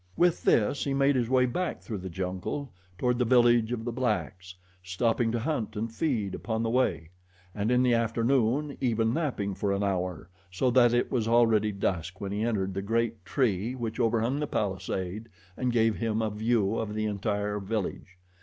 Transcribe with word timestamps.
With 0.17 0.41
this 0.45 0.83
he 0.83 0.95
made 0.95 1.15
his 1.15 1.29
way 1.29 1.45
back 1.45 1.79
through 1.79 1.99
the 1.99 2.09
jungle 2.09 2.71
toward 2.97 3.19
the 3.19 3.23
village 3.23 3.71
of 3.71 3.85
the 3.85 3.91
blacks, 3.91 4.55
stopping 4.83 5.31
to 5.31 5.37
hunt 5.37 5.75
and 5.75 5.93
feed 5.93 6.33
upon 6.33 6.63
the 6.63 6.71
way, 6.71 7.11
and, 7.53 7.69
in 7.69 7.83
the 7.83 7.93
afternoon, 7.93 8.79
even 8.81 9.13
napping 9.13 9.53
for 9.53 9.71
an 9.71 9.83
hour, 9.83 10.27
so 10.49 10.71
that 10.71 10.91
it 10.91 11.11
was 11.11 11.27
already 11.27 11.71
dusk 11.71 12.19
when 12.19 12.31
he 12.31 12.41
entered 12.43 12.73
the 12.73 12.81
great 12.81 13.23
tree 13.23 13.75
which 13.75 13.99
overhung 13.99 14.39
the 14.39 14.47
palisade 14.47 15.29
and 15.55 15.71
gave 15.71 15.97
him 15.97 16.19
a 16.23 16.31
view 16.31 16.79
of 16.79 16.95
the 16.95 17.05
entire 17.05 17.59
village. 17.59 18.17